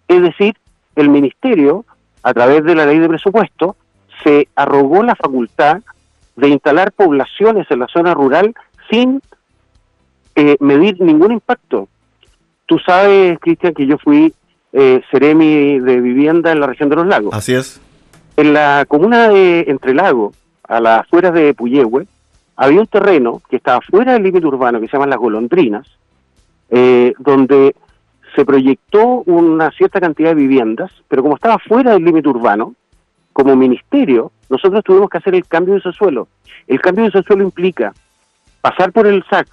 Es 0.08 0.20
decir, 0.20 0.56
el 0.96 1.10
Ministerio 1.10 1.86
a 2.24 2.34
través 2.34 2.64
de 2.64 2.76
la 2.76 2.86
ley 2.86 3.00
de 3.00 3.08
presupuesto, 3.08 3.76
se 4.24 4.48
arrogó 4.56 5.04
la 5.04 5.16
facultad 5.16 5.82
de 6.36 6.50
instalar 6.50 6.92
poblaciones 6.92 7.70
en 7.70 7.80
la 7.80 7.88
zona 7.88 8.14
rural 8.14 8.54
sin 8.90 9.22
eh, 10.36 10.58
medir 10.60 11.02
ningún 11.02 11.32
impacto. 11.32 11.88
Tú 12.66 12.80
sabes, 12.80 13.40
Cristian, 13.40 13.74
que 13.74 13.88
yo 13.88 13.98
fui 13.98 14.34
eh, 14.74 15.02
seremi 15.10 15.80
de 15.80 16.02
vivienda 16.02 16.52
en 16.52 16.60
la 16.60 16.68
región 16.68 16.90
de 16.90 16.96
los 16.98 17.08
lagos. 17.08 17.34
Así 17.34 17.54
es. 17.54 17.82
En 18.36 18.54
la 18.54 18.86
comuna 18.88 19.30
de 19.30 19.66
Entre 19.68 19.94
Lagos, 19.96 20.36
a 20.68 20.80
las 20.80 21.02
afueras 21.02 21.34
de 21.34 21.54
Puyehue, 21.54 22.06
había 22.56 22.82
un 22.82 22.88
terreno 22.88 23.42
que 23.50 23.56
estaba 23.56 23.82
fuera 23.82 24.14
del 24.14 24.24
límite 24.24 24.46
urbano, 24.46 24.80
que 24.80 24.88
se 24.88 24.94
llama 24.94 25.08
Las 25.08 25.20
Golondrinas, 25.20 25.88
eh, 26.70 27.14
donde 27.20 27.76
se 28.38 28.46
proyectó 28.46 29.24
una 29.26 29.72
cierta 29.72 30.00
cantidad 30.00 30.30
de 30.30 30.36
viviendas, 30.36 30.92
pero 31.08 31.24
como 31.24 31.36
estaba 31.36 31.58
fuera 31.58 31.94
del 31.94 32.06
límite 32.06 32.30
urbano, 32.30 32.76
como 33.34 33.56
ministerio, 33.56 34.32
nosotros 34.48 34.84
tuvimos 34.84 35.10
que 35.10 35.18
hacer 35.18 35.34
el 35.34 35.48
cambio 35.48 35.74
de 35.74 35.92
suelo. 35.92 36.28
El 36.68 36.80
cambio 36.80 37.10
de 37.10 37.24
suelo 37.24 37.44
implica 37.44 37.96
pasar 38.62 38.92
por 38.92 39.08
el 39.08 39.24
SAC, 39.28 39.48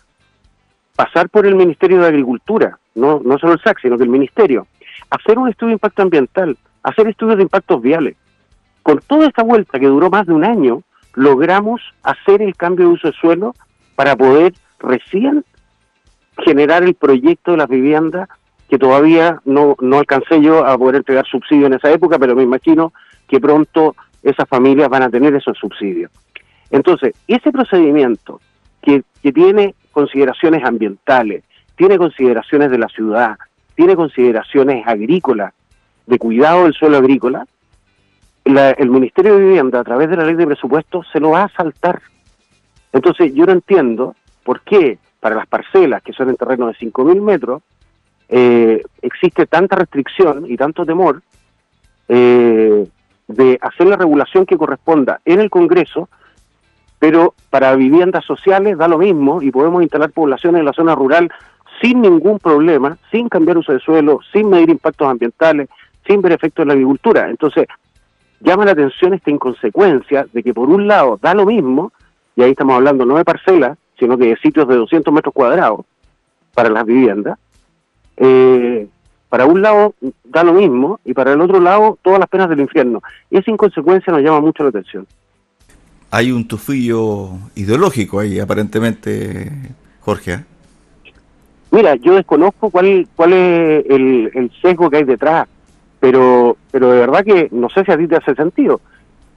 pasar 0.97 1.31
por 1.31 1.47
el 1.47 1.55
Ministerio 1.55 1.99
de 1.99 2.09
Agricultura, 2.09 2.79
no, 2.95 3.23
no 3.25 3.38
solo 3.38 3.55
el 3.55 3.61
SAC, 3.62 3.81
sino 3.81 3.97
que 3.97 4.05
el 4.05 4.11
Ministerio, 4.11 4.67
hacer 5.09 5.38
un 5.38 5.49
estudio 5.49 5.69
de 5.69 5.75
impacto 5.75 6.03
ambiental, 6.03 6.59
hacer 6.83 7.09
estudios 7.09 7.38
de 7.38 7.45
impactos 7.45 7.81
viales. 7.81 8.17
Con 8.83 8.99
toda 8.99 9.29
esta 9.29 9.43
vuelta 9.43 9.79
que 9.79 9.87
duró 9.87 10.11
más 10.11 10.26
de 10.26 10.35
un 10.35 10.45
año, 10.45 10.83
logramos 11.14 11.81
hacer 12.03 12.43
el 12.43 12.55
cambio 12.55 12.88
de 12.88 12.93
uso 12.93 13.09
de 13.09 13.14
suelo 13.14 13.55
para 13.95 14.14
poder 14.14 14.53
recién 14.79 15.43
generar 16.45 16.83
el 16.83 16.95
proyecto 16.95 17.53
de 17.53 17.57
las 17.57 17.69
viviendas 17.69 18.29
que 18.68 18.78
todavía 18.78 19.40
no, 19.44 19.76
no 19.80 19.99
alcancé 19.99 20.40
yo 20.40 20.64
a 20.66 20.76
poder 20.78 20.97
entregar 20.97 21.26
subsidio 21.26 21.66
en 21.66 21.75
esa 21.75 21.90
época, 21.90 22.18
pero 22.18 22.35
me 22.35 22.42
imagino 22.42 22.92
que 23.28 23.40
pronto 23.40 23.94
esas 24.23 24.49
familias 24.49 24.88
van 24.88 25.02
a 25.02 25.11
tener 25.11 25.35
esos 25.35 25.56
subsidios. 25.59 26.11
Entonces, 26.71 27.14
ese 27.28 27.52
procedimiento 27.52 28.40
que, 28.83 29.02
que 29.23 29.33
tiene 29.33 29.75
consideraciones 29.92 30.64
ambientales, 30.64 31.44
tiene 31.76 31.99
consideraciones 31.99 32.71
de 32.71 32.78
la 32.78 32.88
ciudad, 32.88 33.37
tiene 33.75 33.97
consideraciones 33.97 34.87
agrícolas, 34.87 35.52
de 36.06 36.18
cuidado 36.18 36.64
del 36.64 36.75
suelo 36.75 36.99
agrícola, 36.99 37.47
el 38.44 38.90
Ministerio 38.90 39.37
de 39.37 39.44
Vivienda, 39.44 39.80
a 39.80 39.85
través 39.85 40.11
de 40.11 40.16
la 40.16 40.25
ley 40.25 40.35
de 40.35 40.47
presupuesto, 40.47 41.02
se 41.12 41.18
lo 41.18 41.30
va 41.30 41.44
a 41.44 41.49
saltar. 41.49 42.02
Entonces, 42.92 43.35
yo 43.35 43.47
no 43.47 43.52
entiendo 43.52 44.14
por 44.44 44.61
qué 44.61 44.99
para 45.18 45.35
las 45.35 45.47
parcelas 45.47 46.02
que 46.02 46.12
son 46.12 46.28
en 46.28 46.37
terreno 46.37 46.66
de 46.66 46.75
5.000 46.75 47.21
metros, 47.23 47.62
eh, 48.28 48.83
existe 49.02 49.47
tanta 49.47 49.76
restricción 49.76 50.47
y 50.49 50.57
tanto 50.57 50.85
temor 50.85 51.23
eh, 52.09 52.87
de 53.28 53.59
hacer 53.61 53.87
la 53.87 53.97
regulación 53.97 54.47
que 54.47 54.59
corresponda 54.59 55.21
en 55.25 55.40
el 55.40 55.50
Congreso, 55.50 56.09
pero 56.99 57.35
para 57.50 57.75
viviendas 57.76 58.25
sociales 58.25 58.78
da 58.78 58.88
lo 58.88 58.99
mismo 58.99 59.43
y 59.43 59.50
podemos 59.50 59.83
instalar 59.83 60.11
poblaciones 60.11 60.61
en 60.61 60.66
la 60.66 60.73
zona 60.73 60.95
rural 60.95 61.31
sin 61.83 62.00
ningún 62.00 62.38
problema, 62.38 62.97
sin 63.11 63.28
cambiar 63.28 63.59
uso 63.59 63.73
de 63.73 63.81
suelo, 63.81 64.21
sin 64.33 64.49
medir 64.49 64.71
impactos 64.71 65.09
ambientales, 65.09 65.69
sin 66.07 66.23
ver 66.23 66.33
efectos 66.33 66.62
en 66.62 66.69
la 66.69 66.75
agricultura. 66.75 67.28
Entonces, 67.28 67.66
llama 68.40 68.64
la 68.64 68.73
atención 68.73 69.14
esta 69.14 69.31
inconsecuencia 69.31 70.26
de 70.33 70.43
que 70.43 70.54
por 70.54 70.69
un 70.69 70.87
lado 70.87 71.19
da 71.21 71.35
lo 71.35 71.47
mismo, 71.47 71.93
y 72.37 72.43
ahí 72.43 72.50
estamos 72.50 72.76
hablando 72.76 73.04
no 73.04 73.16
de 73.16 73.25
parcelas, 73.25 73.78
sino 73.99 74.19
que 74.19 74.28
de 74.28 74.37
sitios 74.37 74.69
de 74.69 74.76
200 74.76 75.12
metros 75.12 75.35
cuadrados 75.35 75.81
para 76.54 76.69
las 76.69 76.85
viviendas, 76.85 77.38
eh, 78.16 78.87
para 79.28 79.47
un 79.47 79.62
lado 79.62 79.94
da 80.25 80.44
lo 80.44 80.52
mismo 80.52 81.00
y 81.04 81.12
para 81.12 81.33
el 81.33 81.40
otro 81.40 81.61
lado 81.61 81.99
todas 82.02 82.21
las 82.21 82.28
penas 82.28 82.49
del 82.49 82.61
infierno. 82.61 83.02
Y 83.30 83.38
esa 83.38 83.50
inconsecuencia 83.50 84.12
nos 84.12 84.23
llama 84.23 84.40
mucho 84.40 84.62
la 84.62 84.68
atención. 84.68 85.06
hay 86.11 86.30
un 86.30 86.47
tufillo 86.47 87.30
ideológico 87.56 88.21
ahí, 88.21 88.38
aparentemente, 88.38 89.50
Jorge. 90.00 90.33
¿eh? 90.35 90.44
Mira, 91.75 91.97
yo 91.97 92.14
desconozco 92.14 92.71
cuál, 92.71 93.09
cuál 93.16 93.33
es 93.33 93.85
el, 93.90 94.52
sesgo 94.62 94.88
que 94.88 94.99
hay 94.99 95.02
detrás, 95.02 95.49
pero, 95.99 96.56
pero 96.71 96.92
de 96.92 97.00
verdad 97.00 97.25
que 97.25 97.49
no 97.50 97.68
sé 97.68 97.85
si 97.85 97.90
a 97.90 97.99
ti 97.99 98.06
te 98.06 98.14
hace 98.14 98.37
sentido. 98.37 98.80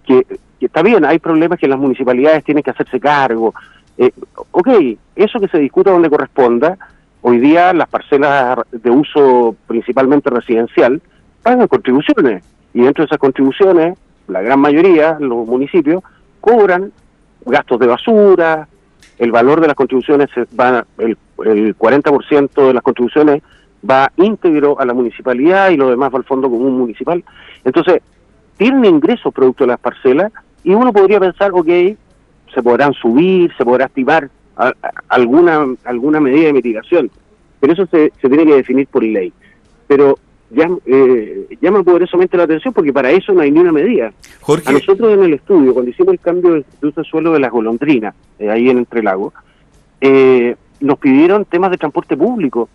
Que, 0.05 0.23
está 0.59 0.83
bien, 0.83 1.03
hay 1.05 1.17
problemas 1.17 1.57
que 1.57 1.67
las 1.67 1.79
municipalidades 1.79 2.43
tienen 2.43 2.63
que 2.63 2.69
hacerse 2.69 2.99
cargo. 2.99 3.55
Eh, 3.97 4.11
ok, 4.51 4.69
eso 5.15 5.39
que 5.39 5.47
se 5.47 5.57
discuta 5.57 5.89
donde 5.89 6.11
corresponda, 6.11 6.77
hoy 7.21 7.39
día 7.39 7.73
las 7.73 7.87
parcelas 7.87 8.59
de 8.71 8.89
uso 8.89 9.55
principalmente 9.67 10.29
residencial 10.29 11.01
pagan 11.43 11.67
contribuciones 11.67 12.43
y 12.73 12.81
dentro 12.81 13.03
de 13.03 13.07
esas 13.07 13.19
contribuciones, 13.19 13.97
la 14.27 14.41
gran 14.41 14.59
mayoría, 14.59 15.17
los 15.19 15.47
municipios, 15.47 16.03
cobran 16.41 16.91
gastos 17.45 17.79
de 17.79 17.87
basura, 17.87 18.67
el 19.17 19.31
valor 19.31 19.61
de 19.61 19.67
las 19.67 19.75
contribuciones 19.75 20.29
va, 20.59 20.85
el, 20.97 21.17
el 21.45 21.77
40% 21.77 22.67
de 22.67 22.73
las 22.73 22.83
contribuciones 22.83 23.41
va 23.89 24.11
íntegro 24.17 24.79
a 24.79 24.85
la 24.85 24.93
municipalidad 24.93 25.69
y 25.69 25.77
lo 25.77 25.89
demás 25.89 26.13
va 26.13 26.17
al 26.17 26.23
fondo 26.23 26.49
común 26.49 26.77
municipal. 26.77 27.23
Entonces, 27.63 28.01
tienen 28.57 28.85
ingresos 28.85 29.33
producto 29.33 29.63
de 29.63 29.69
las 29.69 29.79
parcelas 29.79 30.31
y 30.63 30.73
uno 30.73 30.91
podría 30.91 31.19
pensar, 31.19 31.51
ok, 31.53 31.67
se 32.53 32.63
podrán 32.63 32.93
subir, 32.93 33.51
se 33.57 33.63
podrá 33.63 33.85
activar 33.85 34.29
alguna, 35.07 35.65
alguna 35.83 36.19
medida 36.19 36.47
de 36.47 36.53
mitigación, 36.53 37.11
pero 37.59 37.73
eso 37.73 37.85
se, 37.87 38.11
se 38.21 38.27
tiene 38.27 38.45
que 38.45 38.55
definir 38.55 38.87
por 38.87 39.03
ley. 39.03 39.31
Pero 39.87 40.17
llama, 40.49 40.77
eh, 40.85 41.47
llama 41.61 41.83
poderosamente 41.83 42.37
la 42.37 42.43
atención 42.43 42.73
porque 42.73 42.93
para 42.93 43.11
eso 43.11 43.33
no 43.33 43.41
hay 43.41 43.51
ni 43.51 43.59
una 43.59 43.71
medida. 43.71 44.11
A 44.65 44.71
nosotros 44.71 45.13
en 45.13 45.23
el 45.23 45.33
estudio, 45.33 45.73
cuando 45.73 45.91
hicimos 45.91 46.13
el 46.13 46.19
cambio 46.19 46.53
de 46.53 46.65
uso 46.81 47.01
de 47.01 47.07
suelo 47.07 47.33
de 47.33 47.39
las 47.39 47.51
golondrinas, 47.51 48.15
eh, 48.39 48.49
ahí 48.49 48.69
en 48.69 48.79
Entrelago, 48.79 49.33
eh, 50.01 50.55
nos 50.79 50.99
pidieron 50.99 51.45
temas 51.45 51.71
de 51.71 51.77
transporte 51.77 52.15
público 52.15 52.69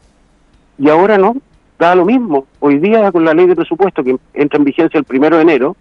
y 0.79 0.89
ahora 0.89 1.19
no, 1.19 1.37
da 1.79 1.95
lo 1.95 2.05
mismo. 2.05 2.47
Hoy 2.61 2.79
día 2.79 3.11
con 3.13 3.25
la 3.25 3.35
ley 3.35 3.47
de 3.47 3.57
presupuesto 3.57 4.03
que 4.05 4.17
entra 4.35 4.59
en 4.59 4.65
vigencia 4.65 4.99
el 4.99 5.05
primero 5.05 5.37
de 5.37 5.43
enero, 5.43 5.77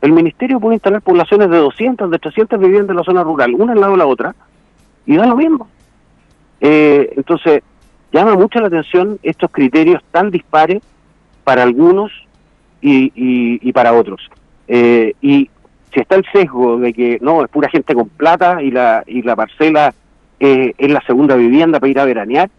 el 0.00 0.12
ministerio 0.12 0.60
puede 0.60 0.76
instalar 0.76 1.02
poblaciones 1.02 1.50
de 1.50 1.58
200, 1.58 2.10
de 2.10 2.18
300 2.18 2.58
viviendas 2.58 2.90
en 2.90 2.96
la 2.96 3.04
zona 3.04 3.22
rural, 3.22 3.54
una 3.54 3.72
al 3.72 3.80
lado 3.80 3.92
de 3.92 3.98
la 3.98 4.06
otra, 4.06 4.34
y 5.06 5.16
da 5.16 5.26
lo 5.26 5.36
mismo. 5.36 5.68
Eh, 6.60 7.12
entonces, 7.16 7.62
llama 8.12 8.34
mucho 8.34 8.60
la 8.60 8.68
atención 8.68 9.18
estos 9.22 9.50
criterios 9.50 10.02
tan 10.10 10.30
dispares 10.30 10.82
para 11.44 11.62
algunos 11.62 12.12
y, 12.80 13.12
y, 13.14 13.72
para 13.72 13.92
otros. 13.92 14.20
Eh, 14.68 15.14
y 15.20 15.50
si 15.92 16.00
está 16.00 16.16
el 16.16 16.24
sesgo 16.32 16.78
de 16.78 16.92
que 16.92 17.18
no, 17.20 17.42
es 17.42 17.50
pura 17.50 17.68
gente 17.68 17.94
con 17.94 18.08
plata 18.08 18.62
y 18.62 18.70
la, 18.70 19.02
y 19.06 19.22
la 19.22 19.36
parcela 19.36 19.94
eh, 20.38 20.72
es 20.78 20.90
la 20.90 21.00
segunda 21.02 21.34
vivienda 21.34 21.80
para 21.80 21.90
ir 21.90 21.98
a 21.98 22.04
veranear, 22.04 22.50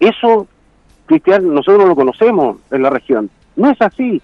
eso, 0.00 0.46
Cristian, 1.06 1.52
nosotros 1.52 1.78
no 1.78 1.88
lo 1.88 1.96
conocemos 1.96 2.58
en 2.70 2.82
la 2.82 2.90
región. 2.90 3.30
No 3.56 3.70
es 3.70 3.80
así. 3.80 4.20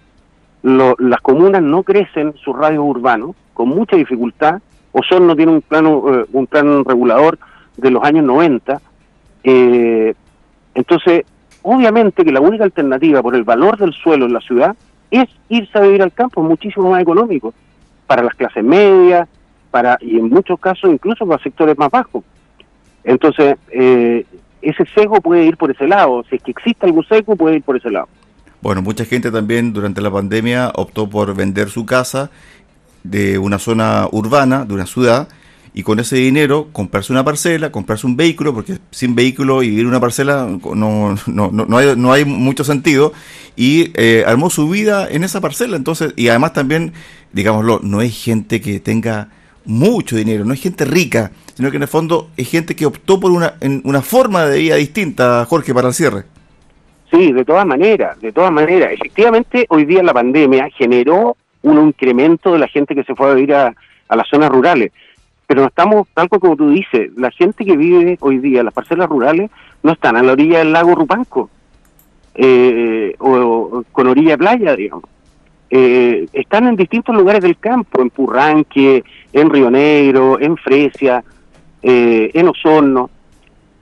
las 0.63 1.21
comunas 1.23 1.63
no 1.63 1.83
crecen 1.83 2.35
sus 2.37 2.57
radios 2.57 2.85
urbanos 2.85 3.35
con 3.55 3.69
mucha 3.69 3.97
dificultad. 3.97 4.61
o 4.93 5.03
son 5.03 5.27
no 5.27 5.35
tiene 5.35 5.53
un 5.53 5.63
plano, 5.63 6.03
eh, 6.15 6.27
un 6.33 6.47
plan 6.47 6.85
regulador 6.85 7.39
de 7.77 7.91
los 7.91 8.03
años 8.05 8.25
90. 8.25 8.81
Eh, 9.45 10.15
entonces, 10.75 11.25
Obviamente 11.63 12.25
que 12.25 12.33
la 12.33 12.41
única 12.41 12.65
alternativa 12.65 13.23
por 13.23 13.37
el 13.37 13.45
valor 13.45 13.79
del 13.79 13.93
suelo 13.93 14.27
en 14.27 14.33
la 14.33 14.41
ciudad 14.41 14.77
es 15.11 15.29
irse 15.49 15.79
a 15.79 15.83
vivir 15.83 16.03
al 16.03 16.13
campo, 16.13 16.43
muchísimo 16.43 16.91
más 16.91 17.03
económico, 17.03 17.55
para 18.07 18.23
las 18.23 18.35
clases 18.35 18.65
medias, 18.65 19.29
para 19.71 19.97
y 20.01 20.19
en 20.19 20.29
muchos 20.29 20.59
casos 20.59 20.91
incluso 20.93 21.27
para 21.27 21.43
sectores 21.43 21.79
más 21.79 21.91
bajos. 21.91 22.25
Entonces, 23.05 23.57
eh, 23.71 24.27
ese 24.61 24.85
sesgo 24.87 25.21
puede 25.21 25.45
ir 25.45 25.57
por 25.57 25.71
ese 25.71 25.87
lado, 25.87 26.25
si 26.29 26.37
es 26.37 26.43
que 26.43 26.51
existe 26.51 26.87
algún 26.87 27.05
sesgo 27.05 27.37
puede 27.37 27.57
ir 27.57 27.63
por 27.63 27.77
ese 27.77 27.91
lado. 27.91 28.09
Bueno, 28.61 28.83
mucha 28.83 29.05
gente 29.05 29.31
también 29.31 29.73
durante 29.73 30.01
la 30.01 30.11
pandemia 30.11 30.73
optó 30.75 31.09
por 31.09 31.35
vender 31.35 31.69
su 31.69 31.85
casa 31.87 32.31
de 33.03 33.39
una 33.39 33.59
zona 33.59 34.09
urbana, 34.11 34.65
de 34.65 34.75
una 34.75 34.87
ciudad, 34.87 35.29
y 35.75 35.83
con 35.83 36.01
ese 36.01 36.17
dinero 36.17 36.69
comprarse 36.73 37.13
una 37.13 37.25
parcela, 37.25 37.73
comprarse 37.73 38.07
un 38.07 38.17
vehículo, 38.17 38.53
porque 38.53 38.79
sin 38.91 39.15
vehículo 39.15 39.63
y 39.63 39.71
vivir 39.71 39.87
una 39.87 40.01
parcela 40.01 40.47
no, 40.47 41.15
no, 41.27 41.51
no, 41.51 41.77
hay, 41.79 41.97
no 41.97 42.13
hay 42.13 42.25
mucho 42.25 42.63
sentido, 42.63 43.13
y 43.57 43.91
eh, 43.95 44.25
armó 44.27 44.51
su 44.51 44.69
vida 44.69 45.09
en 45.11 45.25
esa 45.25 45.41
parcela. 45.41 45.77
Entonces, 45.77 46.13
y 46.17 46.29
además 46.29 46.53
también, 46.53 46.93
digámoslo, 47.33 47.81
no 47.83 48.03
es 48.03 48.23
gente 48.23 48.61
que 48.61 48.81
tenga 48.81 49.29
mucho 49.65 50.17
dinero, 50.17 50.45
no 50.45 50.53
es 50.53 50.61
gente 50.61 50.85
rica, 50.85 51.31
sino 51.55 51.71
que 51.71 51.77
en 51.77 51.83
el 51.83 51.89
fondo 51.89 52.29
es 52.37 52.51
gente 52.51 52.77
que 52.77 52.85
optó 52.85 53.19
por 53.19 53.31
una, 53.31 53.55
en 53.61 53.81
una 53.85 54.03
forma 54.03 54.45
de 54.47 54.59
vida 54.59 54.77
distinta, 54.77 55.45
Jorge, 55.47 55.73
para 55.73 55.89
el 55.89 55.95
cierre. 55.95 56.25
Sí, 57.11 57.33
de 57.33 57.45
todas 57.45 57.67
maneras, 57.67 58.21
de 58.21 58.33
todas 58.33 58.51
maneras. 58.51 58.93
Efectivamente, 58.93 59.67
hoy 59.69 59.85
día 59.85 60.03
la 60.03 60.15
pandemia 60.15 60.69
generó 60.77 61.37
un 61.63 61.87
incremento 61.87 62.53
de 62.53 62.59
la 62.59 62.69
gente 62.69 62.95
que 62.95 63.05
se 63.05 63.15
fue 63.15 63.31
a 63.31 63.35
vivir 63.35 63.55
a 63.55 63.75
las 64.09 64.29
zonas 64.29 64.51
rurales 64.51 64.93
pero 65.53 65.65
no 65.65 65.69
estamos, 65.69 66.09
tal 66.15 66.31
como 66.31 66.57
tú 66.57 66.71
dices, 66.71 67.11
la 67.15 67.31
gente 67.31 67.67
que 67.67 67.77
vive 67.77 68.17
hoy 68.23 68.39
día 68.39 68.61
en 68.61 68.65
las 68.65 68.73
parcelas 68.73 69.07
rurales 69.07 69.51
no 69.83 69.93
están 69.93 70.17
a 70.17 70.23
la 70.23 70.33
orilla 70.33 70.61
del 70.61 70.73
lago 70.73 70.95
Rupanco 70.95 71.51
eh, 72.35 73.15
o, 73.19 73.85
con 73.93 74.07
orilla 74.07 74.31
de 74.31 74.39
playa, 74.39 74.75
digamos. 74.75 75.05
Eh, 75.69 76.27
están 76.33 76.69
en 76.69 76.77
distintos 76.77 77.15
lugares 77.15 77.43
del 77.43 77.59
campo, 77.59 78.01
en 78.01 78.09
Purranque, 78.09 79.05
en 79.31 79.51
Río 79.51 79.71
Negro, 79.71 80.41
en 80.41 80.57
Fresia, 80.57 81.23
eh, 81.83 82.31
en 82.33 82.49
Osorno, 82.49 83.11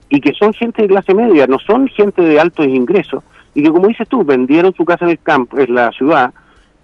y 0.09 0.19
que 0.19 0.33
son 0.33 0.51
gente 0.51 0.81
de 0.81 0.89
clase 0.89 1.13
media, 1.13 1.47
no 1.47 1.57
son 1.59 1.87
gente 1.87 2.21
de 2.21 2.37
altos 2.37 2.67
ingresos, 2.67 3.23
y 3.55 3.63
que 3.63 3.69
como 3.69 3.87
dices 3.87 4.09
tú, 4.09 4.25
vendieron 4.25 4.73
su 4.73 4.83
casa 4.83 5.05
en 5.05 5.11
el 5.11 5.19
campo, 5.19 5.57
en 5.57 5.73
la 5.73 5.89
ciudad, 5.93 6.33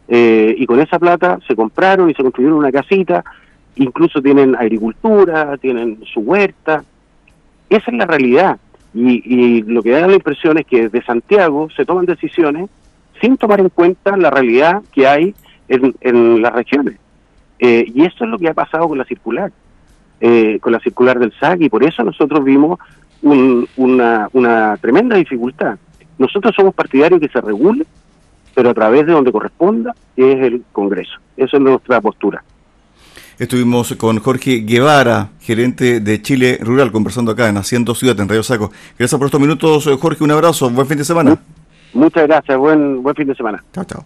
y 0.08 0.66
con 0.66 0.80
esa 0.80 0.98
plata 0.98 1.40
se 1.46 1.54
compraron 1.54 2.10
y 2.10 2.14
se 2.14 2.24
construyeron 2.24 2.60
una 2.60 2.72
casita, 2.72 3.26
incluso 3.78 4.22
tienen 4.22 4.56
agricultura, 4.56 5.58
tienen 5.58 6.00
su 6.14 6.22
huerta. 6.22 6.84
Esa 7.70 7.92
es 7.92 7.98
la 7.98 8.06
realidad. 8.06 8.58
Y, 8.94 9.62
lo 9.64 9.84
que 9.84 9.92
da 9.92 10.08
la 10.08 10.16
impresión 10.16 10.58
es 10.58 10.66
que 10.66 10.90
desde 10.90 11.06
Santiago 11.06 11.70
se 11.76 11.86
toman 11.86 12.06
decisiones 12.06 12.70
sin 13.22 13.38
tomar 13.38 13.60
en 13.60 13.70
cuenta 13.70 14.18
la 14.18 14.30
realidad 14.30 14.82
que 14.92 15.08
hay 15.08 15.36
en, 15.68 16.42
las 16.42 16.54
regiones. 16.54 16.98
Eh, 17.60 17.86
y 17.94 18.06
eso 18.06 18.24
es 18.24 18.30
lo 18.30 18.38
que 18.38 18.50
ha 18.50 18.54
pasado 18.54 18.88
con 18.88 18.98
la 18.98 19.06
circular, 19.06 19.52
eh, 20.20 20.60
con 20.60 20.72
la 20.72 20.80
circular 20.80 21.20
del 21.20 21.34
SAC, 21.40 21.62
y 21.62 21.70
por 21.70 21.84
eso 21.84 22.04
nosotros 22.04 22.44
vimos 22.44 22.80
una, 23.22 24.30
una 24.34 24.78
tremenda 24.78 25.16
dificultad. 25.16 25.78
Nosotros 26.18 26.54
somos 26.56 26.74
partidarios 26.74 27.20
que 27.20 27.30
se 27.30 27.42
regule, 27.42 27.86
pero 28.56 28.70
a 28.72 28.74
través 28.74 29.06
de 29.06 29.14
donde 29.14 29.32
corresponda, 29.32 29.96
que 30.16 30.32
es 30.32 30.40
el 30.42 30.64
Congreso. 30.72 31.20
Esa 31.36 31.58
es 31.58 31.64
nuestra 31.64 32.02
postura. 32.02 32.44
Estuvimos 33.40 33.94
con 33.96 34.20
Jorge 34.20 34.62
Guevara, 34.62 35.30
gerente 35.40 36.00
de 36.00 36.22
Chile 36.22 36.58
Rural, 36.60 36.92
conversando 36.92 37.32
acá 37.32 37.48
en 37.50 37.58
Haciendo 37.58 37.94
Ciudad, 37.94 38.20
en 38.20 38.28
Radio 38.28 38.42
Saco. 38.42 38.72
Gracias 38.98 39.18
por 39.18 39.28
estos 39.28 39.40
minutos, 39.40 39.88
Jorge. 40.00 40.24
Un 40.24 40.32
abrazo. 40.32 40.70
Buen 40.72 40.88
fin 40.88 40.98
de 40.98 41.06
semana. 41.06 41.38
Muchas 41.94 42.28
gracias. 42.28 42.58
Buen, 42.58 43.04
buen 43.04 43.16
fin 43.16 43.28
de 43.28 43.36
semana. 43.36 43.64
Chao, 43.74 43.86
chao. 43.86 44.06